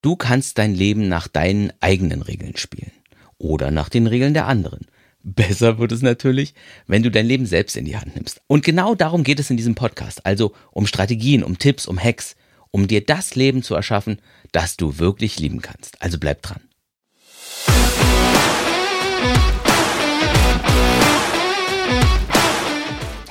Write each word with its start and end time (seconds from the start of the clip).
Du 0.00 0.14
kannst 0.14 0.58
dein 0.58 0.76
Leben 0.76 1.08
nach 1.08 1.26
deinen 1.26 1.72
eigenen 1.80 2.22
Regeln 2.22 2.56
spielen 2.56 2.92
oder 3.36 3.72
nach 3.72 3.88
den 3.88 4.06
Regeln 4.06 4.32
der 4.32 4.46
anderen. 4.46 4.86
Besser 5.24 5.80
wird 5.80 5.90
es 5.90 6.02
natürlich, 6.02 6.54
wenn 6.86 7.02
du 7.02 7.10
dein 7.10 7.26
Leben 7.26 7.46
selbst 7.46 7.76
in 7.76 7.84
die 7.84 7.96
Hand 7.96 8.14
nimmst. 8.14 8.40
Und 8.46 8.64
genau 8.64 8.94
darum 8.94 9.24
geht 9.24 9.40
es 9.40 9.50
in 9.50 9.56
diesem 9.56 9.74
Podcast. 9.74 10.24
Also 10.24 10.54
um 10.70 10.86
Strategien, 10.86 11.42
um 11.42 11.58
Tipps, 11.58 11.88
um 11.88 11.98
Hacks, 11.98 12.36
um 12.70 12.86
dir 12.86 13.04
das 13.04 13.34
Leben 13.34 13.64
zu 13.64 13.74
erschaffen, 13.74 14.22
das 14.52 14.76
du 14.76 14.98
wirklich 14.98 15.40
lieben 15.40 15.62
kannst. 15.62 16.00
Also 16.00 16.20
bleib 16.20 16.42
dran. 16.42 16.60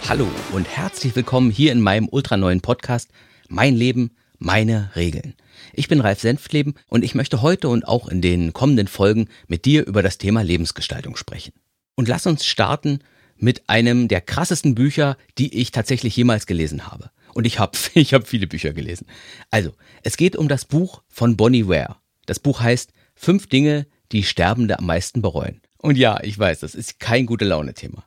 Hallo 0.09 0.27
und 0.51 0.67
herzlich 0.67 1.15
willkommen 1.15 1.49
hier 1.49 1.71
in 1.71 1.79
meinem 1.79 2.09
ultraneuen 2.09 2.59
Podcast 2.59 3.09
Mein 3.47 3.75
Leben, 3.77 4.11
meine 4.39 4.91
Regeln. 4.95 5.35
Ich 5.73 5.87
bin 5.87 6.01
Ralf 6.01 6.21
Senftleben 6.21 6.75
und 6.87 7.03
ich 7.03 7.15
möchte 7.15 7.41
heute 7.41 7.69
und 7.69 7.87
auch 7.87 8.07
in 8.07 8.21
den 8.21 8.53
kommenden 8.53 8.87
Folgen 8.87 9.27
mit 9.47 9.65
dir 9.65 9.85
über 9.85 10.03
das 10.03 10.17
Thema 10.17 10.41
Lebensgestaltung 10.41 11.15
sprechen. 11.15 11.53
Und 11.95 12.07
lass 12.07 12.27
uns 12.27 12.45
starten 12.45 12.99
mit 13.37 13.69
einem 13.69 14.07
der 14.07 14.21
krassesten 14.21 14.75
Bücher, 14.75 15.17
die 15.37 15.59
ich 15.59 15.71
tatsächlich 15.71 16.15
jemals 16.15 16.45
gelesen 16.45 16.87
habe. 16.87 17.11
Und 17.33 17.45
ich 17.45 17.59
habe 17.59 17.77
ich 17.93 18.13
hab 18.13 18.27
viele 18.27 18.47
Bücher 18.47 18.73
gelesen. 18.73 19.07
Also, 19.51 19.73
es 20.03 20.17
geht 20.17 20.35
um 20.35 20.47
das 20.47 20.65
Buch 20.65 21.01
von 21.07 21.37
Bonnie 21.37 21.67
Ware. 21.67 21.97
Das 22.25 22.39
Buch 22.39 22.61
heißt 22.61 22.93
Fünf 23.19 23.47
Dinge, 23.47 23.87
die 24.11 24.21
Sterbende 24.23 24.77
am 24.77 24.85
meisten 24.85 25.23
bereuen. 25.23 25.59
Und 25.79 25.97
ja, 25.97 26.21
ich 26.21 26.37
weiß, 26.37 26.59
das 26.59 26.75
ist 26.75 26.99
kein 26.99 27.25
gute 27.25 27.45
Laune-Thema. 27.45 28.05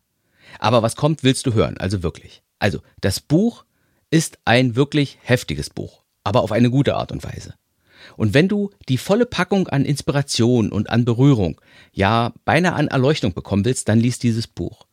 Aber 0.60 0.82
was 0.82 0.94
kommt, 0.94 1.24
willst 1.24 1.46
du 1.46 1.54
hören, 1.54 1.78
also 1.78 2.04
wirklich. 2.04 2.42
Also, 2.60 2.80
das 3.00 3.18
Buch 3.18 3.64
ist 4.10 4.38
ein 4.44 4.76
wirklich 4.76 5.18
heftiges 5.22 5.68
Buch 5.68 6.04
aber 6.24 6.42
auf 6.42 6.52
eine 6.52 6.70
gute 6.70 6.96
Art 6.96 7.12
und 7.12 7.24
Weise. 7.24 7.54
Und 8.16 8.34
wenn 8.34 8.48
du 8.48 8.70
die 8.88 8.98
volle 8.98 9.26
Packung 9.26 9.68
an 9.68 9.84
Inspiration 9.84 10.72
und 10.72 10.90
an 10.90 11.04
Berührung, 11.04 11.60
ja 11.92 12.32
beinahe 12.44 12.74
an 12.74 12.88
Erleuchtung 12.88 13.34
bekommen 13.34 13.64
willst, 13.64 13.88
dann 13.88 14.00
liest 14.00 14.22
dieses 14.22 14.46
Buch. 14.46 14.86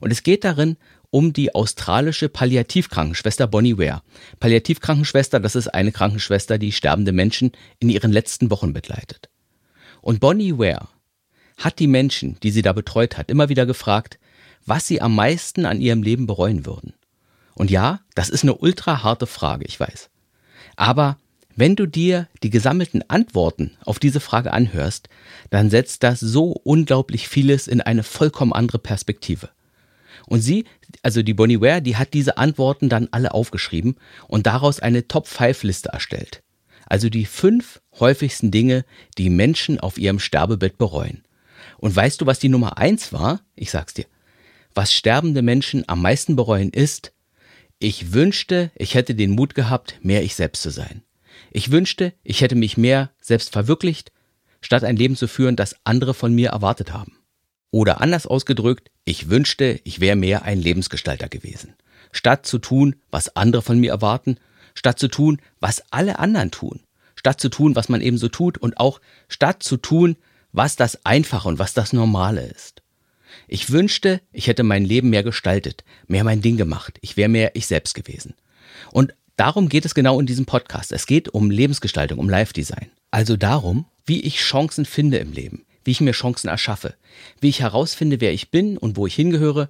Und 0.00 0.10
es 0.10 0.22
geht 0.22 0.44
darin 0.44 0.76
um 1.10 1.32
die 1.32 1.54
australische 1.54 2.28
Palliativkrankenschwester 2.28 3.46
Bonnie 3.46 3.78
Ware. 3.78 4.02
Palliativkrankenschwester, 4.38 5.40
das 5.40 5.56
ist 5.56 5.68
eine 5.68 5.92
Krankenschwester, 5.92 6.58
die 6.58 6.72
sterbende 6.72 7.12
Menschen 7.12 7.52
in 7.80 7.88
ihren 7.88 8.12
letzten 8.12 8.50
Wochen 8.50 8.72
begleitet. 8.72 9.28
Und 10.00 10.20
Bonnie 10.20 10.58
Ware 10.58 10.88
hat 11.56 11.78
die 11.78 11.88
Menschen, 11.88 12.38
die 12.42 12.50
sie 12.50 12.62
da 12.62 12.72
betreut 12.72 13.18
hat, 13.18 13.30
immer 13.30 13.48
wieder 13.48 13.66
gefragt, 13.66 14.18
was 14.64 14.86
sie 14.86 15.00
am 15.00 15.14
meisten 15.14 15.66
an 15.66 15.80
ihrem 15.80 16.02
Leben 16.02 16.26
bereuen 16.26 16.64
würden. 16.64 16.94
Und 17.54 17.70
ja, 17.70 18.00
das 18.14 18.30
ist 18.30 18.44
eine 18.44 18.54
ultra 18.54 19.02
harte 19.02 19.26
Frage, 19.26 19.64
ich 19.66 19.78
weiß. 19.78 20.09
Aber 20.80 21.18
wenn 21.56 21.76
du 21.76 21.84
dir 21.84 22.26
die 22.42 22.48
gesammelten 22.48 23.02
Antworten 23.10 23.72
auf 23.84 23.98
diese 23.98 24.18
Frage 24.18 24.50
anhörst, 24.54 25.10
dann 25.50 25.68
setzt 25.68 26.02
das 26.02 26.20
so 26.20 26.52
unglaublich 26.64 27.28
vieles 27.28 27.68
in 27.68 27.82
eine 27.82 28.02
vollkommen 28.02 28.54
andere 28.54 28.78
Perspektive. 28.78 29.50
Und 30.26 30.40
sie, 30.40 30.64
also 31.02 31.22
die 31.22 31.34
Bonnie 31.34 31.60
Ware, 31.60 31.82
die 31.82 31.98
hat 31.98 32.14
diese 32.14 32.38
Antworten 32.38 32.88
dann 32.88 33.08
alle 33.10 33.34
aufgeschrieben 33.34 33.96
und 34.26 34.46
daraus 34.46 34.80
eine 34.80 35.06
Top-5-Liste 35.06 35.90
erstellt. 35.90 36.42
Also 36.86 37.10
die 37.10 37.26
fünf 37.26 37.82
häufigsten 37.98 38.50
Dinge, 38.50 38.86
die 39.18 39.28
Menschen 39.28 39.78
auf 39.80 39.98
ihrem 39.98 40.18
Sterbebett 40.18 40.78
bereuen. 40.78 41.24
Und 41.76 41.94
weißt 41.94 42.22
du, 42.22 42.24
was 42.26 42.38
die 42.38 42.48
Nummer 42.48 42.78
eins 42.78 43.12
war? 43.12 43.42
Ich 43.54 43.70
sag's 43.70 43.92
dir. 43.92 44.06
Was 44.74 44.94
sterbende 44.94 45.42
Menschen 45.42 45.86
am 45.88 46.00
meisten 46.00 46.36
bereuen 46.36 46.70
ist, 46.70 47.12
ich 47.82 48.12
wünschte, 48.12 48.70
ich 48.76 48.94
hätte 48.94 49.14
den 49.14 49.30
Mut 49.30 49.54
gehabt, 49.54 49.98
mehr 50.02 50.22
ich 50.22 50.34
selbst 50.34 50.62
zu 50.62 50.70
sein. 50.70 51.02
Ich 51.50 51.70
wünschte, 51.70 52.12
ich 52.22 52.42
hätte 52.42 52.54
mich 52.54 52.76
mehr 52.76 53.10
selbst 53.20 53.50
verwirklicht, 53.52 54.12
statt 54.60 54.84
ein 54.84 54.96
Leben 54.96 55.16
zu 55.16 55.26
führen, 55.26 55.56
das 55.56 55.74
andere 55.84 56.12
von 56.12 56.34
mir 56.34 56.50
erwartet 56.50 56.92
haben. 56.92 57.16
Oder 57.70 58.02
anders 58.02 58.26
ausgedrückt, 58.26 58.90
ich 59.06 59.30
wünschte, 59.30 59.80
ich 59.84 59.98
wäre 59.98 60.14
mehr 60.14 60.42
ein 60.42 60.60
Lebensgestalter 60.60 61.30
gewesen. 61.30 61.74
Statt 62.12 62.44
zu 62.44 62.58
tun, 62.58 62.96
was 63.10 63.34
andere 63.34 63.62
von 63.62 63.80
mir 63.80 63.92
erwarten, 63.92 64.36
statt 64.74 64.98
zu 64.98 65.08
tun, 65.08 65.40
was 65.58 65.82
alle 65.90 66.18
anderen 66.18 66.50
tun, 66.50 66.80
statt 67.16 67.40
zu 67.40 67.48
tun, 67.48 67.76
was 67.76 67.88
man 67.88 68.02
eben 68.02 68.18
so 68.18 68.28
tut 68.28 68.58
und 68.58 68.78
auch 68.78 69.00
statt 69.28 69.62
zu 69.62 69.78
tun, 69.78 70.16
was 70.52 70.76
das 70.76 71.06
Einfache 71.06 71.48
und 71.48 71.58
was 71.58 71.72
das 71.72 71.94
Normale 71.94 72.46
ist. 72.46 72.79
Ich 73.52 73.72
wünschte, 73.72 74.20
ich 74.32 74.46
hätte 74.46 74.62
mein 74.62 74.84
Leben 74.84 75.10
mehr 75.10 75.24
gestaltet, 75.24 75.82
mehr 76.06 76.22
mein 76.22 76.40
Ding 76.40 76.56
gemacht. 76.56 77.00
Ich 77.00 77.16
wäre 77.16 77.28
mehr 77.28 77.56
ich 77.56 77.66
selbst 77.66 77.96
gewesen. 77.96 78.34
Und 78.92 79.12
darum 79.34 79.68
geht 79.68 79.84
es 79.84 79.96
genau 79.96 80.20
in 80.20 80.26
diesem 80.26 80.46
Podcast. 80.46 80.92
Es 80.92 81.04
geht 81.04 81.30
um 81.30 81.50
Lebensgestaltung, 81.50 82.20
um 82.20 82.30
Live-Design. 82.30 82.92
Also 83.10 83.36
darum, 83.36 83.86
wie 84.06 84.20
ich 84.20 84.36
Chancen 84.36 84.84
finde 84.84 85.18
im 85.18 85.32
Leben, 85.32 85.64
wie 85.82 85.90
ich 85.90 86.00
mir 86.00 86.12
Chancen 86.12 86.46
erschaffe, 86.46 86.94
wie 87.40 87.48
ich 87.48 87.58
herausfinde, 87.58 88.20
wer 88.20 88.32
ich 88.32 88.52
bin 88.52 88.78
und 88.78 88.96
wo 88.96 89.08
ich 89.08 89.16
hingehöre 89.16 89.68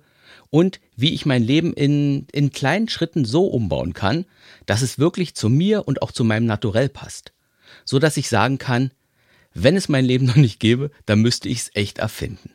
und 0.50 0.78
wie 0.94 1.14
ich 1.14 1.24
mein 1.24 1.42
Leben 1.42 1.72
in, 1.72 2.26
in 2.32 2.52
kleinen 2.52 2.90
Schritten 2.90 3.24
so 3.24 3.46
umbauen 3.46 3.94
kann, 3.94 4.26
dass 4.66 4.82
es 4.82 4.98
wirklich 4.98 5.34
zu 5.34 5.48
mir 5.48 5.88
und 5.88 6.02
auch 6.02 6.12
zu 6.12 6.22
meinem 6.22 6.44
Naturell 6.44 6.90
passt. 6.90 7.32
So 7.86 7.98
dass 7.98 8.18
ich 8.18 8.28
sagen 8.28 8.58
kann, 8.58 8.90
wenn 9.54 9.74
es 9.74 9.88
mein 9.88 10.04
Leben 10.04 10.26
noch 10.26 10.36
nicht 10.36 10.60
gäbe, 10.60 10.90
dann 11.06 11.20
müsste 11.20 11.48
ich 11.48 11.60
es 11.60 11.70
echt 11.72 11.96
erfinden. 11.96 12.50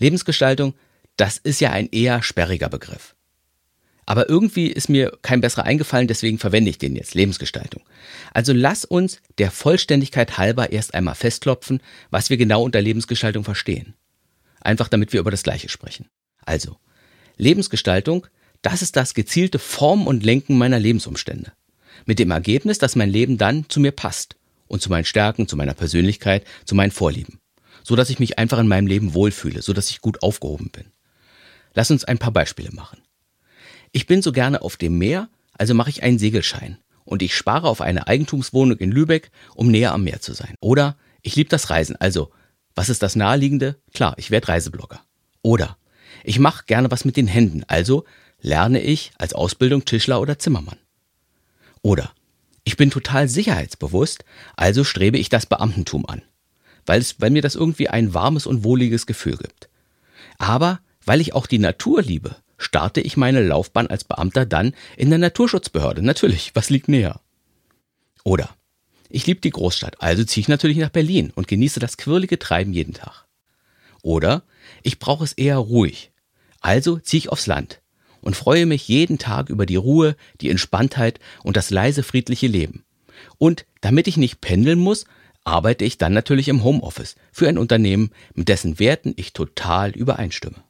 Lebensgestaltung, 0.00 0.74
das 1.16 1.38
ist 1.38 1.60
ja 1.60 1.70
ein 1.70 1.88
eher 1.92 2.22
sperriger 2.22 2.68
Begriff. 2.68 3.14
Aber 4.06 4.28
irgendwie 4.28 4.66
ist 4.66 4.88
mir 4.88 5.16
kein 5.22 5.40
besserer 5.40 5.64
eingefallen, 5.64 6.08
deswegen 6.08 6.38
verwende 6.38 6.70
ich 6.70 6.78
den 6.78 6.96
jetzt, 6.96 7.14
Lebensgestaltung. 7.14 7.82
Also 8.32 8.52
lass 8.52 8.84
uns 8.84 9.20
der 9.38 9.50
Vollständigkeit 9.50 10.38
halber 10.38 10.72
erst 10.72 10.94
einmal 10.94 11.14
festklopfen, 11.14 11.80
was 12.10 12.30
wir 12.30 12.36
genau 12.36 12.64
unter 12.64 12.80
Lebensgestaltung 12.80 13.44
verstehen. 13.44 13.94
Einfach 14.60 14.88
damit 14.88 15.12
wir 15.12 15.20
über 15.20 15.30
das 15.30 15.42
Gleiche 15.42 15.68
sprechen. 15.68 16.08
Also, 16.44 16.78
Lebensgestaltung, 17.36 18.26
das 18.62 18.82
ist 18.82 18.96
das 18.96 19.14
gezielte 19.14 19.58
Formen 19.58 20.06
und 20.06 20.24
Lenken 20.24 20.58
meiner 20.58 20.80
Lebensumstände. 20.80 21.52
Mit 22.06 22.18
dem 22.18 22.30
Ergebnis, 22.30 22.78
dass 22.78 22.96
mein 22.96 23.10
Leben 23.10 23.38
dann 23.38 23.66
zu 23.68 23.78
mir 23.78 23.92
passt 23.92 24.36
und 24.66 24.82
zu 24.82 24.88
meinen 24.88 25.04
Stärken, 25.04 25.46
zu 25.46 25.56
meiner 25.56 25.74
Persönlichkeit, 25.74 26.44
zu 26.64 26.74
meinen 26.74 26.90
Vorlieben 26.90 27.39
so 27.82 27.96
dass 27.96 28.10
ich 28.10 28.18
mich 28.18 28.38
einfach 28.38 28.58
in 28.58 28.68
meinem 28.68 28.86
Leben 28.86 29.14
wohlfühle, 29.14 29.62
so 29.62 29.72
dass 29.72 29.90
ich 29.90 30.00
gut 30.00 30.22
aufgehoben 30.22 30.70
bin. 30.70 30.86
Lass 31.74 31.90
uns 31.90 32.04
ein 32.04 32.18
paar 32.18 32.32
Beispiele 32.32 32.72
machen. 32.72 32.98
Ich 33.92 34.06
bin 34.06 34.22
so 34.22 34.32
gerne 34.32 34.62
auf 34.62 34.76
dem 34.76 34.98
Meer, 34.98 35.28
also 35.52 35.74
mache 35.74 35.90
ich 35.90 36.02
einen 36.02 36.18
Segelschein 36.18 36.78
und 37.04 37.22
ich 37.22 37.34
spare 37.34 37.68
auf 37.68 37.80
eine 37.80 38.06
Eigentumswohnung 38.06 38.78
in 38.78 38.92
Lübeck, 38.92 39.30
um 39.54 39.70
näher 39.70 39.92
am 39.92 40.04
Meer 40.04 40.20
zu 40.20 40.32
sein. 40.32 40.54
Oder 40.60 40.96
ich 41.22 41.36
liebe 41.36 41.50
das 41.50 41.70
Reisen, 41.70 41.96
also 41.96 42.30
was 42.74 42.88
ist 42.88 43.02
das 43.02 43.16
naheliegende? 43.16 43.76
Klar, 43.92 44.14
ich 44.16 44.30
werde 44.30 44.48
Reiseblogger. 44.48 45.00
Oder 45.42 45.76
ich 46.24 46.38
mache 46.38 46.64
gerne 46.66 46.90
was 46.90 47.04
mit 47.04 47.16
den 47.16 47.26
Händen, 47.26 47.64
also 47.66 48.04
lerne 48.40 48.80
ich 48.80 49.12
als 49.18 49.34
Ausbildung 49.34 49.84
Tischler 49.84 50.20
oder 50.20 50.38
Zimmermann. 50.38 50.78
Oder 51.82 52.12
ich 52.64 52.76
bin 52.76 52.90
total 52.90 53.28
sicherheitsbewusst, 53.28 54.24
also 54.56 54.84
strebe 54.84 55.18
ich 55.18 55.28
das 55.28 55.46
Beamtentum 55.46 56.06
an 56.06 56.22
weil, 56.90 57.00
es, 57.00 57.20
weil 57.20 57.30
mir 57.30 57.40
das 57.40 57.54
irgendwie 57.54 57.88
ein 57.88 58.14
warmes 58.14 58.48
und 58.48 58.64
wohliges 58.64 59.06
Gefühl 59.06 59.36
gibt. 59.36 59.68
Aber 60.38 60.80
weil 61.04 61.20
ich 61.20 61.34
auch 61.34 61.46
die 61.46 61.60
Natur 61.60 62.02
liebe, 62.02 62.34
starte 62.58 63.00
ich 63.00 63.16
meine 63.16 63.46
Laufbahn 63.46 63.86
als 63.86 64.02
Beamter 64.02 64.44
dann 64.44 64.74
in 64.96 65.08
der 65.08 65.20
Naturschutzbehörde. 65.20 66.02
Natürlich, 66.02 66.50
was 66.54 66.68
liegt 66.68 66.88
näher? 66.88 67.20
Oder 68.24 68.50
ich 69.08 69.24
liebe 69.24 69.40
die 69.40 69.50
Großstadt, 69.50 70.02
also 70.02 70.24
ziehe 70.24 70.42
ich 70.42 70.48
natürlich 70.48 70.78
nach 70.78 70.88
Berlin 70.88 71.30
und 71.32 71.46
genieße 71.46 71.78
das 71.78 71.96
quirlige 71.96 72.40
Treiben 72.40 72.72
jeden 72.72 72.94
Tag. 72.94 73.24
Oder 74.02 74.42
ich 74.82 74.98
brauche 74.98 75.22
es 75.22 75.32
eher 75.34 75.58
ruhig, 75.58 76.10
also 76.60 76.98
ziehe 76.98 77.18
ich 77.18 77.28
aufs 77.28 77.46
Land 77.46 77.82
und 78.20 78.34
freue 78.34 78.66
mich 78.66 78.88
jeden 78.88 79.18
Tag 79.18 79.48
über 79.48 79.64
die 79.64 79.76
Ruhe, 79.76 80.16
die 80.40 80.50
Entspanntheit 80.50 81.20
und 81.44 81.56
das 81.56 81.70
leise 81.70 82.02
friedliche 82.02 82.48
Leben. 82.48 82.82
Und 83.38 83.64
damit 83.80 84.08
ich 84.08 84.16
nicht 84.16 84.40
pendeln 84.40 84.80
muss, 84.80 85.04
arbeite 85.44 85.84
ich 85.84 85.98
dann 85.98 86.12
natürlich 86.12 86.48
im 86.48 86.64
Homeoffice 86.64 87.16
für 87.32 87.48
ein 87.48 87.58
Unternehmen, 87.58 88.10
mit 88.34 88.48
dessen 88.48 88.78
Werten 88.78 89.14
ich 89.16 89.32
total 89.32 89.90
übereinstimme. 89.90 90.62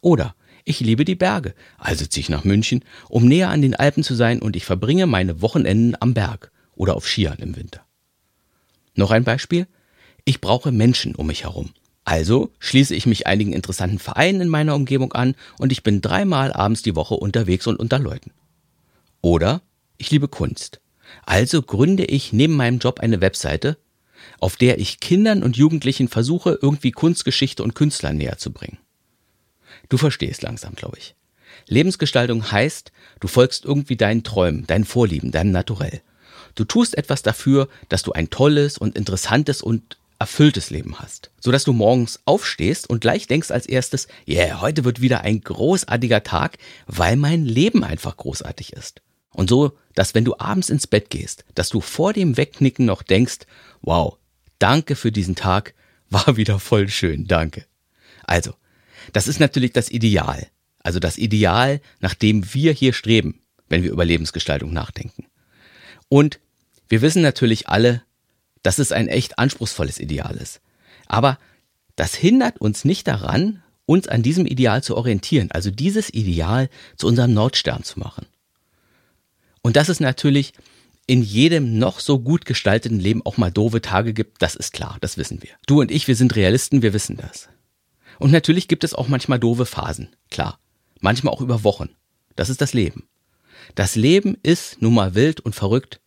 Oder 0.00 0.34
ich 0.64 0.80
liebe 0.80 1.04
die 1.04 1.14
Berge, 1.14 1.54
also 1.78 2.06
ziehe 2.06 2.22
ich 2.22 2.28
nach 2.28 2.44
München, 2.44 2.84
um 3.08 3.26
näher 3.26 3.50
an 3.50 3.62
den 3.62 3.74
Alpen 3.74 4.02
zu 4.02 4.14
sein 4.14 4.40
und 4.40 4.56
ich 4.56 4.64
verbringe 4.64 5.06
meine 5.06 5.42
Wochenenden 5.42 5.94
am 6.00 6.14
Berg 6.14 6.50
oder 6.74 6.96
auf 6.96 7.06
Skiern 7.06 7.38
im 7.38 7.56
Winter. 7.56 7.84
Noch 8.94 9.10
ein 9.10 9.24
Beispiel? 9.24 9.66
Ich 10.24 10.40
brauche 10.40 10.72
Menschen 10.72 11.14
um 11.14 11.26
mich 11.26 11.44
herum. 11.44 11.70
Also 12.04 12.50
schließe 12.58 12.94
ich 12.94 13.06
mich 13.06 13.26
einigen 13.26 13.52
interessanten 13.52 13.98
Vereinen 13.98 14.42
in 14.42 14.48
meiner 14.48 14.74
Umgebung 14.74 15.12
an 15.12 15.34
und 15.58 15.72
ich 15.72 15.82
bin 15.82 16.00
dreimal 16.00 16.52
abends 16.52 16.82
die 16.82 16.96
Woche 16.96 17.14
unterwegs 17.14 17.66
und 17.66 17.76
unter 17.76 17.98
Leuten. 17.98 18.32
Oder 19.20 19.62
ich 19.96 20.10
liebe 20.10 20.28
Kunst. 20.28 20.80
Also 21.24 21.62
gründe 21.62 22.04
ich 22.04 22.32
neben 22.32 22.56
meinem 22.56 22.78
Job 22.78 23.00
eine 23.00 23.20
Webseite, 23.20 23.78
auf 24.40 24.56
der 24.56 24.78
ich 24.78 25.00
Kindern 25.00 25.42
und 25.42 25.56
Jugendlichen 25.56 26.08
versuche, 26.08 26.58
irgendwie 26.60 26.90
Kunstgeschichte 26.90 27.62
und 27.62 27.74
Künstler 27.74 28.12
näher 28.12 28.38
zu 28.38 28.52
bringen. 28.52 28.78
Du 29.88 29.96
verstehst 29.96 30.42
langsam, 30.42 30.74
glaube 30.74 30.98
ich. 30.98 31.14
Lebensgestaltung 31.68 32.50
heißt, 32.50 32.92
du 33.20 33.28
folgst 33.28 33.64
irgendwie 33.64 33.96
deinen 33.96 34.22
Träumen, 34.22 34.66
deinen 34.66 34.84
Vorlieben, 34.84 35.30
deinem 35.30 35.52
Naturell. 35.52 36.02
Du 36.54 36.64
tust 36.64 36.96
etwas 36.96 37.22
dafür, 37.22 37.68
dass 37.88 38.02
du 38.02 38.12
ein 38.12 38.30
tolles 38.30 38.78
und 38.78 38.96
interessantes 38.96 39.62
und 39.62 39.98
erfülltes 40.18 40.70
Leben 40.70 40.98
hast. 40.98 41.30
Sodass 41.40 41.64
du 41.64 41.72
morgens 41.72 42.20
aufstehst 42.24 42.88
und 42.88 43.00
gleich 43.00 43.26
denkst 43.26 43.50
als 43.50 43.66
erstes, 43.66 44.08
yeah, 44.28 44.60
heute 44.60 44.84
wird 44.84 45.00
wieder 45.00 45.22
ein 45.22 45.40
großartiger 45.40 46.22
Tag, 46.22 46.58
weil 46.86 47.16
mein 47.16 47.44
Leben 47.44 47.82
einfach 47.82 48.16
großartig 48.16 48.72
ist. 48.72 49.02
Und 49.30 49.50
so, 49.50 49.72
dass 49.94 50.14
wenn 50.14 50.24
du 50.24 50.36
abends 50.38 50.70
ins 50.70 50.86
Bett 50.86 51.10
gehst, 51.10 51.44
dass 51.54 51.68
du 51.68 51.80
vor 51.80 52.12
dem 52.12 52.36
Wegknicken 52.36 52.86
noch 52.86 53.02
denkst, 53.02 53.40
wow, 53.82 54.16
danke 54.58 54.96
für 54.96 55.12
diesen 55.12 55.34
Tag, 55.34 55.74
war 56.10 56.36
wieder 56.36 56.58
voll 56.58 56.88
schön, 56.88 57.26
danke. 57.26 57.66
Also, 58.24 58.54
das 59.12 59.28
ist 59.28 59.40
natürlich 59.40 59.72
das 59.72 59.90
Ideal. 59.90 60.46
Also 60.82 60.98
das 60.98 61.18
Ideal, 61.18 61.80
nach 62.00 62.14
dem 62.14 62.54
wir 62.54 62.72
hier 62.72 62.92
streben, 62.92 63.40
wenn 63.68 63.82
wir 63.82 63.90
über 63.90 64.04
Lebensgestaltung 64.04 64.72
nachdenken. 64.72 65.26
Und 66.08 66.40
wir 66.88 67.02
wissen 67.02 67.22
natürlich 67.22 67.68
alle, 67.68 68.02
dass 68.62 68.78
es 68.78 68.92
ein 68.92 69.08
echt 69.08 69.38
anspruchsvolles 69.38 69.98
Ideal 69.98 70.36
ist. 70.36 70.60
Aber 71.06 71.38
das 71.96 72.14
hindert 72.14 72.58
uns 72.58 72.84
nicht 72.84 73.08
daran, 73.08 73.62
uns 73.86 74.08
an 74.08 74.22
diesem 74.22 74.46
Ideal 74.46 74.82
zu 74.82 74.96
orientieren, 74.96 75.50
also 75.50 75.70
dieses 75.70 76.12
Ideal 76.12 76.68
zu 76.96 77.06
unserem 77.06 77.34
Nordstern 77.34 77.82
zu 77.82 77.98
machen. 77.98 78.26
Und 79.62 79.76
dass 79.76 79.88
es 79.88 80.00
natürlich 80.00 80.52
in 81.06 81.22
jedem 81.22 81.78
noch 81.78 82.00
so 82.00 82.18
gut 82.18 82.44
gestalteten 82.44 82.98
Leben 82.98 83.24
auch 83.24 83.36
mal 83.36 83.50
doofe 83.50 83.82
Tage 83.82 84.14
gibt, 84.14 84.40
das 84.40 84.54
ist 84.54 84.72
klar, 84.72 84.96
das 85.00 85.18
wissen 85.18 85.42
wir. 85.42 85.50
Du 85.66 85.80
und 85.80 85.90
ich, 85.90 86.08
wir 86.08 86.16
sind 86.16 86.34
Realisten, 86.36 86.82
wir 86.82 86.92
wissen 86.92 87.16
das. 87.16 87.48
Und 88.18 88.30
natürlich 88.30 88.68
gibt 88.68 88.84
es 88.84 88.94
auch 88.94 89.08
manchmal 89.08 89.38
doofe 89.38 89.66
Phasen, 89.66 90.08
klar. 90.30 90.58
Manchmal 91.00 91.34
auch 91.34 91.42
über 91.42 91.64
Wochen. 91.64 91.90
Das 92.36 92.48
ist 92.48 92.60
das 92.60 92.72
Leben. 92.72 93.08
Das 93.74 93.96
Leben 93.96 94.38
ist 94.42 94.80
nun 94.80 94.94
mal 94.94 95.14
wild 95.14 95.40
und 95.40 95.54
verrückt 95.54 96.00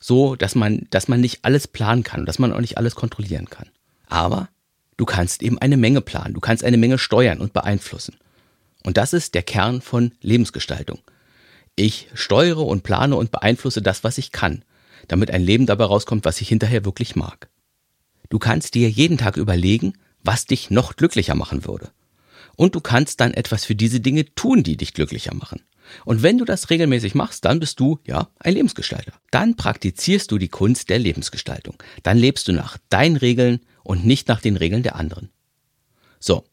so, 0.00 0.34
dass 0.34 0.54
man, 0.54 0.86
dass 0.90 1.08
man 1.08 1.20
nicht 1.20 1.44
alles 1.44 1.68
planen 1.68 2.02
kann, 2.02 2.26
dass 2.26 2.38
man 2.38 2.52
auch 2.52 2.60
nicht 2.60 2.78
alles 2.78 2.94
kontrollieren 2.94 3.50
kann. 3.50 3.68
Aber 4.06 4.48
du 4.96 5.04
kannst 5.04 5.42
eben 5.42 5.58
eine 5.58 5.76
Menge 5.76 6.00
planen, 6.00 6.34
du 6.34 6.40
kannst 6.40 6.64
eine 6.64 6.78
Menge 6.78 6.98
steuern 6.98 7.38
und 7.38 7.52
beeinflussen. 7.52 8.16
Und 8.82 8.96
das 8.96 9.12
ist 9.12 9.34
der 9.34 9.42
Kern 9.42 9.82
von 9.82 10.12
Lebensgestaltung. 10.22 11.00
Ich 11.76 12.08
steuere 12.14 12.66
und 12.66 12.82
plane 12.82 13.16
und 13.16 13.30
beeinflusse 13.30 13.82
das, 13.82 14.04
was 14.04 14.18
ich 14.18 14.32
kann, 14.32 14.64
damit 15.08 15.30
ein 15.30 15.42
Leben 15.42 15.66
dabei 15.66 15.84
rauskommt, 15.84 16.24
was 16.24 16.40
ich 16.40 16.48
hinterher 16.48 16.84
wirklich 16.84 17.16
mag. 17.16 17.48
Du 18.28 18.38
kannst 18.38 18.74
dir 18.74 18.88
jeden 18.90 19.18
Tag 19.18 19.36
überlegen, 19.36 19.94
was 20.22 20.46
dich 20.46 20.70
noch 20.70 20.96
glücklicher 20.96 21.34
machen 21.34 21.64
würde. 21.64 21.90
Und 22.56 22.74
du 22.74 22.80
kannst 22.80 23.20
dann 23.20 23.32
etwas 23.32 23.64
für 23.64 23.74
diese 23.74 24.00
Dinge 24.00 24.34
tun, 24.34 24.62
die 24.62 24.76
dich 24.76 24.92
glücklicher 24.92 25.34
machen. 25.34 25.62
Und 26.04 26.22
wenn 26.22 26.38
du 26.38 26.44
das 26.44 26.70
regelmäßig 26.70 27.14
machst, 27.14 27.44
dann 27.44 27.60
bist 27.60 27.80
du, 27.80 27.98
ja, 28.06 28.28
ein 28.38 28.54
Lebensgestalter. 28.54 29.12
Dann 29.30 29.56
praktizierst 29.56 30.30
du 30.30 30.38
die 30.38 30.48
Kunst 30.48 30.90
der 30.90 30.98
Lebensgestaltung. 30.98 31.82
Dann 32.02 32.18
lebst 32.18 32.46
du 32.48 32.52
nach 32.52 32.78
deinen 32.88 33.16
Regeln 33.16 33.60
und 33.82 34.04
nicht 34.04 34.28
nach 34.28 34.40
den 34.40 34.56
Regeln 34.56 34.82
der 34.82 34.96
anderen. 34.96 35.30
So. 36.18 36.44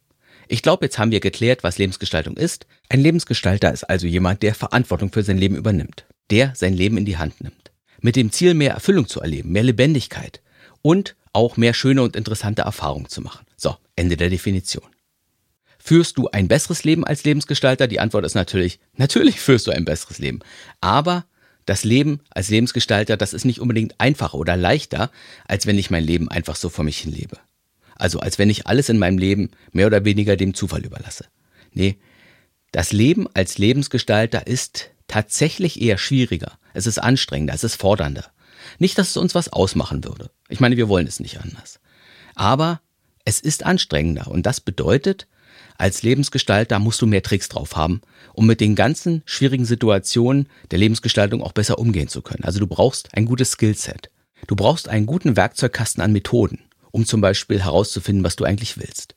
Ich 0.47 0.61
glaube, 0.61 0.85
jetzt 0.85 0.97
haben 0.97 1.11
wir 1.11 1.19
geklärt, 1.19 1.63
was 1.63 1.77
Lebensgestaltung 1.77 2.37
ist. 2.37 2.67
Ein 2.89 3.01
Lebensgestalter 3.01 3.71
ist 3.73 3.83
also 3.83 4.07
jemand, 4.07 4.43
der 4.43 4.55
Verantwortung 4.55 5.11
für 5.11 5.23
sein 5.23 5.37
Leben 5.37 5.55
übernimmt. 5.55 6.05
Der 6.31 6.53
sein 6.55 6.73
Leben 6.73 6.97
in 6.97 7.05
die 7.05 7.17
Hand 7.17 7.41
nimmt. 7.41 7.71
Mit 7.99 8.15
dem 8.15 8.31
Ziel, 8.31 8.53
mehr 8.53 8.73
Erfüllung 8.73 9.07
zu 9.07 9.21
erleben, 9.21 9.51
mehr 9.51 9.63
Lebendigkeit 9.63 10.41
und 10.81 11.15
auch 11.33 11.57
mehr 11.57 11.73
schöne 11.73 12.01
und 12.01 12.15
interessante 12.15 12.61
Erfahrungen 12.61 13.09
zu 13.09 13.21
machen. 13.21 13.45
So, 13.57 13.75
Ende 13.95 14.17
der 14.17 14.29
Definition. 14.29 14.85
Führst 15.79 16.17
du 16.17 16.27
ein 16.29 16.47
besseres 16.47 16.83
Leben 16.83 17.05
als 17.05 17.23
Lebensgestalter? 17.23 17.87
Die 17.87 17.99
Antwort 17.99 18.25
ist 18.25 18.35
natürlich, 18.35 18.79
natürlich 18.95 19.39
führst 19.39 19.67
du 19.67 19.71
ein 19.71 19.85
besseres 19.85 20.19
Leben. 20.19 20.39
Aber 20.81 21.25
das 21.65 21.83
Leben 21.83 22.21
als 22.29 22.49
Lebensgestalter, 22.49 23.17
das 23.17 23.33
ist 23.33 23.45
nicht 23.45 23.59
unbedingt 23.59 23.99
einfacher 23.99 24.37
oder 24.37 24.57
leichter, 24.57 25.11
als 25.47 25.65
wenn 25.65 25.77
ich 25.77 25.89
mein 25.89 26.03
Leben 26.03 26.29
einfach 26.29 26.55
so 26.55 26.69
vor 26.69 26.85
mich 26.85 26.99
hin 26.99 27.11
lebe. 27.11 27.37
Also 27.97 28.19
als 28.19 28.37
wenn 28.37 28.49
ich 28.49 28.67
alles 28.67 28.89
in 28.89 28.97
meinem 28.97 29.17
Leben 29.17 29.51
mehr 29.71 29.87
oder 29.87 30.05
weniger 30.05 30.37
dem 30.37 30.53
Zufall 30.53 30.85
überlasse. 30.85 31.25
Nee, 31.73 31.97
das 32.71 32.91
Leben 32.91 33.27
als 33.33 33.57
Lebensgestalter 33.57 34.47
ist 34.47 34.91
tatsächlich 35.07 35.81
eher 35.81 35.97
schwieriger. 35.97 36.59
Es 36.73 36.85
ist 36.85 36.99
anstrengender, 36.99 37.53
es 37.53 37.63
ist 37.63 37.75
fordernder. 37.75 38.25
Nicht, 38.79 38.97
dass 38.97 39.09
es 39.09 39.17
uns 39.17 39.35
was 39.35 39.51
ausmachen 39.51 40.03
würde. 40.03 40.29
Ich 40.49 40.59
meine, 40.59 40.77
wir 40.77 40.89
wollen 40.89 41.07
es 41.07 41.19
nicht 41.19 41.39
anders. 41.39 41.79
Aber 42.35 42.81
es 43.25 43.39
ist 43.39 43.65
anstrengender 43.65 44.27
und 44.27 44.45
das 44.45 44.61
bedeutet, 44.61 45.27
als 45.77 46.01
Lebensgestalter 46.01 46.79
musst 46.79 47.01
du 47.01 47.07
mehr 47.07 47.23
Tricks 47.23 47.49
drauf 47.49 47.75
haben, 47.75 48.01
um 48.33 48.47
mit 48.47 48.61
den 48.61 48.75
ganzen 48.75 49.21
schwierigen 49.25 49.65
Situationen 49.65 50.47
der 50.71 50.79
Lebensgestaltung 50.79 51.43
auch 51.43 51.51
besser 51.51 51.79
umgehen 51.79 52.07
zu 52.07 52.21
können. 52.21 52.43
Also 52.43 52.59
du 52.59 52.67
brauchst 52.67 53.13
ein 53.15 53.25
gutes 53.25 53.51
Skillset. 53.51 54.09
Du 54.47 54.55
brauchst 54.55 54.87
einen 54.87 55.05
guten 55.05 55.35
Werkzeugkasten 55.35 56.01
an 56.01 56.13
Methoden, 56.13 56.59
um 56.91 57.05
zum 57.05 57.21
Beispiel 57.21 57.61
herauszufinden, 57.63 58.23
was 58.23 58.35
du 58.35 58.43
eigentlich 58.43 58.77
willst. 58.77 59.15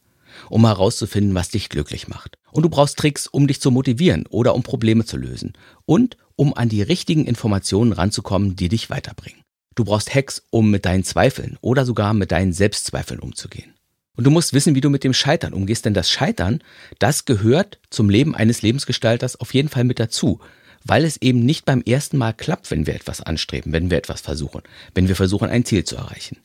Um 0.49 0.67
herauszufinden, 0.67 1.35
was 1.35 1.51
dich 1.51 1.69
glücklich 1.69 2.09
macht. 2.09 2.39
Und 2.53 2.63
du 2.63 2.69
brauchst 2.69 2.99
Tricks, 2.99 3.27
um 3.27 3.47
dich 3.47 3.61
zu 3.61 3.71
motivieren 3.71 4.27
oder 4.29 4.55
um 4.55 4.63
Probleme 4.63 5.05
zu 5.05 5.17
lösen. 5.17 5.53
Und 5.87 6.17
um 6.37 6.55
an 6.55 6.69
die 6.69 6.83
richtigen 6.83 7.27
Informationen 7.27 7.93
ranzukommen, 7.93 8.57
die 8.57 8.69
dich 8.69 8.91
weiterbringen. 8.91 9.43
Du 9.75 9.85
brauchst 9.85 10.15
Hacks, 10.15 10.43
um 10.51 10.71
mit 10.71 10.85
deinen 10.85 11.05
Zweifeln 11.05 11.57
oder 11.61 11.85
sogar 11.85 12.15
mit 12.15 12.33
deinen 12.33 12.53
Selbstzweifeln 12.53 13.21
umzugehen. 13.21 13.75
Und 14.17 14.25
du 14.25 14.31
musst 14.31 14.53
wissen, 14.53 14.75
wie 14.75 14.81
du 14.81 14.91
mit 14.91 15.05
dem 15.05 15.15
Scheitern 15.15 15.53
umgehst, 15.55 15.85
denn 15.85 15.95
das 15.95 16.11
Scheitern, 16.11 16.63
das 16.99 17.25
gehört 17.25 17.79
zum 17.91 18.11
Leben 18.11 18.35
eines 18.35 18.63
Lebensgestalters 18.63 19.37
auf 19.37 19.55
jeden 19.55 19.69
Fall 19.69 19.85
mit 19.85 20.01
dazu, 20.01 20.41
weil 20.85 21.05
es 21.05 21.17
eben 21.23 21.45
nicht 21.45 21.65
beim 21.65 21.83
ersten 21.83 22.19
Mal 22.19 22.33
klappt, 22.33 22.71
wenn 22.71 22.87
wir 22.87 22.95
etwas 22.95 23.21
anstreben, 23.21 23.73
wenn 23.73 23.91
wir 23.91 23.99
etwas 23.99 24.21
versuchen, 24.21 24.63
wenn 24.95 25.09
wir 25.09 25.17
versuchen, 25.17 25.49
ein 25.49 25.65
Ziel 25.65 25.85
zu 25.85 25.97
erreichen. 25.97 26.39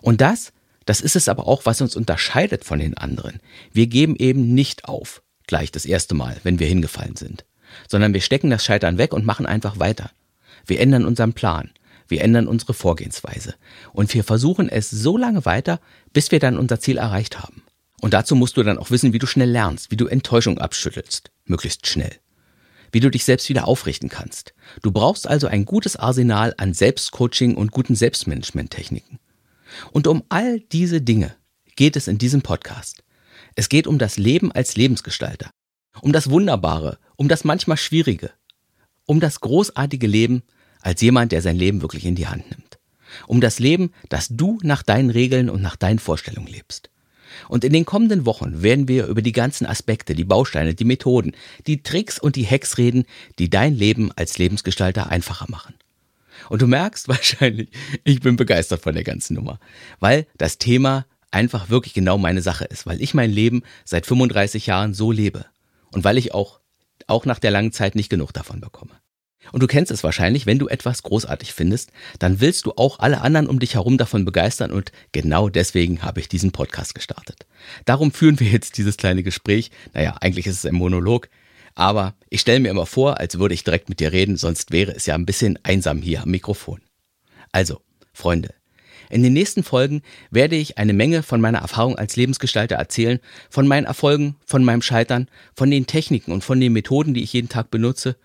Und 0.00 0.20
das, 0.20 0.52
das 0.84 1.00
ist 1.00 1.16
es 1.16 1.28
aber 1.28 1.46
auch, 1.46 1.66
was 1.66 1.80
uns 1.80 1.96
unterscheidet 1.96 2.64
von 2.64 2.78
den 2.78 2.96
anderen. 2.96 3.40
Wir 3.72 3.86
geben 3.86 4.16
eben 4.16 4.54
nicht 4.54 4.86
auf, 4.86 5.22
gleich 5.46 5.70
das 5.70 5.84
erste 5.84 6.14
Mal, 6.14 6.36
wenn 6.44 6.58
wir 6.58 6.66
hingefallen 6.66 7.16
sind, 7.16 7.44
sondern 7.88 8.14
wir 8.14 8.20
stecken 8.20 8.50
das 8.50 8.64
Scheitern 8.64 8.98
weg 8.98 9.12
und 9.12 9.26
machen 9.26 9.46
einfach 9.46 9.78
weiter. 9.78 10.10
Wir 10.66 10.80
ändern 10.80 11.04
unseren 11.04 11.32
Plan. 11.32 11.70
Wir 12.08 12.22
ändern 12.22 12.48
unsere 12.48 12.72
Vorgehensweise. 12.72 13.54
Und 13.92 14.12
wir 14.14 14.24
versuchen 14.24 14.70
es 14.70 14.88
so 14.88 15.18
lange 15.18 15.44
weiter, 15.44 15.78
bis 16.12 16.32
wir 16.32 16.40
dann 16.40 16.58
unser 16.58 16.80
Ziel 16.80 16.96
erreicht 16.96 17.38
haben. 17.38 17.62
Und 18.00 18.14
dazu 18.14 18.34
musst 18.34 18.56
du 18.56 18.62
dann 18.62 18.78
auch 18.78 18.90
wissen, 18.90 19.12
wie 19.12 19.18
du 19.18 19.26
schnell 19.26 19.50
lernst, 19.50 19.90
wie 19.90 19.96
du 19.96 20.06
Enttäuschung 20.06 20.58
abschüttelst, 20.58 21.30
möglichst 21.44 21.86
schnell. 21.86 22.16
Wie 22.92 23.00
du 23.00 23.10
dich 23.10 23.24
selbst 23.24 23.48
wieder 23.50 23.68
aufrichten 23.68 24.08
kannst. 24.08 24.54
Du 24.82 24.90
brauchst 24.90 25.26
also 25.26 25.46
ein 25.46 25.66
gutes 25.66 25.96
Arsenal 25.96 26.54
an 26.56 26.72
Selbstcoaching 26.72 27.54
und 27.54 27.72
guten 27.72 27.94
Selbstmanagement-Techniken. 27.94 29.18
Und 29.92 30.06
um 30.06 30.22
all 30.28 30.60
diese 30.60 31.00
Dinge 31.00 31.34
geht 31.76 31.96
es 31.96 32.08
in 32.08 32.18
diesem 32.18 32.42
Podcast. 32.42 33.02
Es 33.54 33.68
geht 33.68 33.86
um 33.86 33.98
das 33.98 34.18
Leben 34.18 34.52
als 34.52 34.76
Lebensgestalter. 34.76 35.50
Um 36.00 36.12
das 36.12 36.30
Wunderbare, 36.30 36.98
um 37.16 37.28
das 37.28 37.44
manchmal 37.44 37.76
Schwierige. 37.76 38.30
Um 39.06 39.20
das 39.20 39.40
großartige 39.40 40.06
Leben, 40.06 40.42
als 40.80 41.00
jemand, 41.00 41.32
der 41.32 41.42
sein 41.42 41.56
Leben 41.56 41.82
wirklich 41.82 42.04
in 42.04 42.14
die 42.14 42.28
Hand 42.28 42.50
nimmt. 42.50 42.78
Um 43.26 43.40
das 43.40 43.58
Leben, 43.58 43.92
das 44.08 44.28
du 44.28 44.58
nach 44.62 44.82
deinen 44.82 45.10
Regeln 45.10 45.50
und 45.50 45.62
nach 45.62 45.76
deinen 45.76 45.98
Vorstellungen 45.98 46.46
lebst. 46.46 46.90
Und 47.48 47.64
in 47.64 47.72
den 47.72 47.84
kommenden 47.84 48.26
Wochen 48.26 48.62
werden 48.62 48.88
wir 48.88 49.06
über 49.06 49.22
die 49.22 49.32
ganzen 49.32 49.66
Aspekte, 49.66 50.14
die 50.14 50.24
Bausteine, 50.24 50.74
die 50.74 50.84
Methoden, 50.84 51.32
die 51.66 51.82
Tricks 51.82 52.18
und 52.18 52.36
die 52.36 52.46
Hacks 52.46 52.78
reden, 52.78 53.04
die 53.38 53.50
dein 53.50 53.74
Leben 53.74 54.10
als 54.16 54.38
Lebensgestalter 54.38 55.08
einfacher 55.08 55.46
machen. 55.48 55.74
Und 56.48 56.62
du 56.62 56.66
merkst 56.66 57.08
wahrscheinlich, 57.08 57.70
ich 58.04 58.20
bin 58.20 58.36
begeistert 58.36 58.82
von 58.82 58.94
der 58.94 59.04
ganzen 59.04 59.34
Nummer, 59.34 59.58
weil 60.00 60.26
das 60.36 60.58
Thema 60.58 61.06
einfach 61.30 61.68
wirklich 61.68 61.94
genau 61.94 62.18
meine 62.18 62.42
Sache 62.42 62.64
ist, 62.64 62.86
weil 62.86 63.02
ich 63.02 63.14
mein 63.14 63.30
Leben 63.30 63.62
seit 63.84 64.06
35 64.06 64.66
Jahren 64.66 64.94
so 64.94 65.12
lebe 65.12 65.46
und 65.92 66.04
weil 66.04 66.18
ich 66.18 66.32
auch, 66.32 66.60
auch 67.06 67.26
nach 67.26 67.38
der 67.38 67.50
langen 67.50 67.72
Zeit 67.72 67.94
nicht 67.94 68.08
genug 68.08 68.32
davon 68.32 68.60
bekomme. 68.60 68.92
Und 69.52 69.62
du 69.62 69.66
kennst 69.66 69.90
es 69.90 70.04
wahrscheinlich, 70.04 70.46
wenn 70.46 70.58
du 70.58 70.68
etwas 70.68 71.02
großartig 71.02 71.54
findest, 71.54 71.90
dann 72.18 72.40
willst 72.40 72.66
du 72.66 72.72
auch 72.76 72.98
alle 72.98 73.20
anderen 73.20 73.46
um 73.46 73.58
dich 73.58 73.74
herum 73.74 73.96
davon 73.96 74.24
begeistern 74.24 74.70
und 74.70 74.92
genau 75.12 75.48
deswegen 75.48 76.02
habe 76.02 76.20
ich 76.20 76.28
diesen 76.28 76.52
Podcast 76.52 76.94
gestartet. 76.94 77.46
Darum 77.84 78.12
führen 78.12 78.40
wir 78.40 78.48
jetzt 78.48 78.76
dieses 78.76 78.96
kleine 78.96 79.22
Gespräch. 79.22 79.70
Naja, 79.94 80.16
eigentlich 80.20 80.46
ist 80.46 80.56
es 80.56 80.66
ein 80.66 80.74
Monolog, 80.74 81.28
aber 81.78 82.14
ich 82.28 82.40
stelle 82.40 82.58
mir 82.58 82.70
immer 82.70 82.86
vor, 82.86 83.20
als 83.20 83.38
würde 83.38 83.54
ich 83.54 83.62
direkt 83.62 83.88
mit 83.88 84.00
dir 84.00 84.10
reden, 84.10 84.36
sonst 84.36 84.72
wäre 84.72 84.92
es 84.96 85.06
ja 85.06 85.14
ein 85.14 85.26
bisschen 85.26 85.60
einsam 85.62 86.02
hier 86.02 86.22
am 86.22 86.30
Mikrofon. 86.30 86.80
Also, 87.52 87.80
Freunde, 88.12 88.52
in 89.10 89.22
den 89.22 89.32
nächsten 89.32 89.62
Folgen 89.62 90.02
werde 90.32 90.56
ich 90.56 90.76
eine 90.76 90.92
Menge 90.92 91.22
von 91.22 91.40
meiner 91.40 91.58
Erfahrung 91.58 91.96
als 91.96 92.16
Lebensgestalter 92.16 92.74
erzählen, 92.74 93.20
von 93.48 93.68
meinen 93.68 93.86
Erfolgen, 93.86 94.34
von 94.44 94.64
meinem 94.64 94.82
Scheitern, 94.82 95.28
von 95.54 95.70
den 95.70 95.86
Techniken 95.86 96.32
und 96.32 96.42
von 96.42 96.58
den 96.58 96.72
Methoden, 96.72 97.14
die 97.14 97.22
ich 97.22 97.32
jeden 97.32 97.48
Tag 97.48 97.70
benutze 97.70 98.16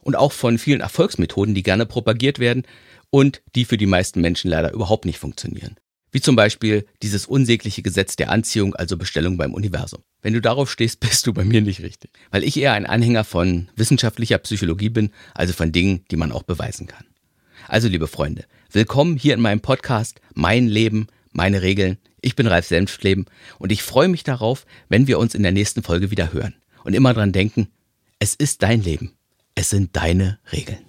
und 0.00 0.16
auch 0.16 0.32
von 0.32 0.56
vielen 0.56 0.80
Erfolgsmethoden, 0.80 1.54
die 1.54 1.62
gerne 1.62 1.84
propagiert 1.84 2.38
werden 2.38 2.62
und 3.10 3.42
die 3.54 3.66
für 3.66 3.76
die 3.76 3.84
meisten 3.84 4.22
Menschen 4.22 4.50
leider 4.50 4.72
überhaupt 4.72 5.04
nicht 5.04 5.18
funktionieren. 5.18 5.76
Wie 6.12 6.20
zum 6.20 6.36
Beispiel 6.36 6.86
dieses 7.02 7.24
unsägliche 7.24 7.80
Gesetz 7.80 8.16
der 8.16 8.30
Anziehung, 8.30 8.74
also 8.74 8.98
Bestellung 8.98 9.38
beim 9.38 9.54
Universum. 9.54 10.02
Wenn 10.20 10.34
du 10.34 10.42
darauf 10.42 10.70
stehst, 10.70 11.00
bist 11.00 11.26
du 11.26 11.32
bei 11.32 11.42
mir 11.42 11.62
nicht 11.62 11.80
richtig. 11.80 12.10
Weil 12.30 12.44
ich 12.44 12.58
eher 12.58 12.74
ein 12.74 12.84
Anhänger 12.84 13.24
von 13.24 13.70
wissenschaftlicher 13.76 14.36
Psychologie 14.38 14.90
bin, 14.90 15.10
also 15.34 15.54
von 15.54 15.72
Dingen, 15.72 16.04
die 16.10 16.16
man 16.16 16.30
auch 16.30 16.42
beweisen 16.42 16.86
kann. 16.86 17.06
Also, 17.66 17.88
liebe 17.88 18.08
Freunde, 18.08 18.44
willkommen 18.70 19.16
hier 19.16 19.32
in 19.32 19.40
meinem 19.40 19.60
Podcast 19.60 20.20
Mein 20.34 20.68
Leben, 20.68 21.06
meine 21.32 21.62
Regeln. 21.62 21.96
Ich 22.20 22.36
bin 22.36 22.46
Ralf 22.46 22.66
Senftleben 22.66 23.24
und 23.58 23.72
ich 23.72 23.82
freue 23.82 24.08
mich 24.08 24.22
darauf, 24.22 24.66
wenn 24.90 25.06
wir 25.06 25.18
uns 25.18 25.34
in 25.34 25.42
der 25.42 25.52
nächsten 25.52 25.82
Folge 25.82 26.10
wieder 26.10 26.32
hören. 26.34 26.54
Und 26.84 26.94
immer 26.94 27.14
dran 27.14 27.32
denken, 27.32 27.68
es 28.18 28.34
ist 28.34 28.62
dein 28.62 28.82
Leben. 28.82 29.12
Es 29.54 29.70
sind 29.70 29.96
deine 29.96 30.38
Regeln. 30.52 30.84